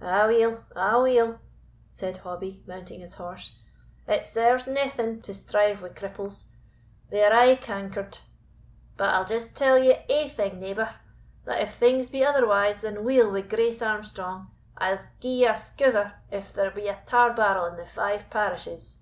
"Aweel, 0.00 0.64
aweel," 0.74 1.38
said 1.90 2.16
Hobbie, 2.16 2.62
mounting 2.66 3.00
his 3.00 3.16
horse, 3.16 3.58
"it 4.06 4.26
serves 4.26 4.66
naething 4.66 5.20
to 5.20 5.34
strive 5.34 5.82
wi' 5.82 5.90
cripples, 5.90 6.48
they 7.10 7.22
are 7.22 7.30
aye 7.34 7.56
cankered; 7.56 8.20
but 8.96 9.10
I'll 9.10 9.26
just 9.26 9.54
tell 9.54 9.76
ye 9.78 9.92
ae 10.08 10.30
thing, 10.30 10.60
neighbour, 10.60 10.94
that 11.44 11.60
if 11.60 11.74
things 11.74 12.08
be 12.08 12.24
otherwise 12.24 12.80
than 12.80 13.04
weel 13.04 13.30
wi' 13.30 13.42
Grace 13.42 13.82
Armstrong, 13.82 14.50
I'se 14.78 15.04
gie 15.20 15.42
you 15.42 15.48
a 15.48 15.54
scouther 15.56 16.14
if 16.30 16.54
there 16.54 16.70
be 16.70 16.88
a 16.88 17.02
tar 17.04 17.34
barrel 17.34 17.66
in 17.66 17.76
the 17.76 17.84
five 17.84 18.30
parishes." 18.30 18.96